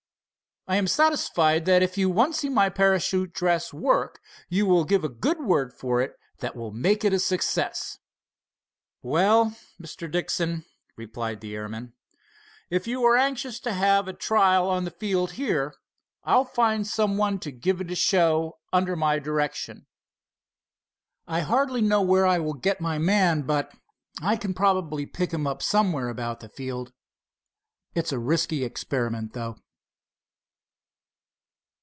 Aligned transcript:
I 0.67 0.75
am 0.77 0.85
satisfied 0.87 1.67
if 1.67 1.97
you 1.97 2.07
once 2.09 2.37
see 2.37 2.47
my 2.47 2.69
parachute 2.69 3.33
dress 3.33 3.73
work, 3.73 4.21
you 4.47 4.67
will 4.67 4.85
give 4.85 5.03
a 5.03 5.09
good 5.09 5.39
word 5.41 5.73
for 5.73 6.01
it 6.01 6.13
that 6.37 6.55
will 6.55 6.71
make 6.71 7.03
it 7.03 7.11
a 7.11 7.19
success." 7.19 7.97
"Well, 9.01 9.57
Mr. 9.81 10.09
Dixon," 10.09 10.65
replied 10.95 11.41
the 11.41 11.55
airman, 11.55 11.93
"if 12.69 12.85
you 12.85 13.03
are 13.05 13.17
anxious 13.17 13.59
to 13.61 13.73
have 13.73 14.07
a 14.07 14.13
trial 14.13 14.69
on 14.69 14.85
the 14.85 14.91
field 14.91 15.31
here, 15.31 15.73
I'll 16.23 16.45
find 16.45 16.85
some 16.87 17.17
one 17.17 17.39
to 17.39 17.51
give 17.51 17.81
it 17.81 17.91
a 17.91 17.95
show, 17.95 18.59
under 18.71 18.95
my 18.95 19.17
direction. 19.17 19.87
I 21.27 21.39
hardly 21.41 21.81
know 21.81 22.03
where 22.03 22.27
I 22.27 22.37
will 22.37 22.53
get 22.53 22.79
my 22.79 22.99
man, 22.99 23.41
but 23.41 23.73
I 24.21 24.37
can 24.37 24.53
probably 24.53 25.07
pick 25.07 25.33
him 25.33 25.47
up 25.47 25.63
somewhere 25.63 26.07
about 26.07 26.39
the 26.39 26.49
field. 26.49 26.93
It's 27.95 28.11
a 28.11 28.19
risky 28.19 28.63
experiment, 28.63 29.33
though." 29.33 29.57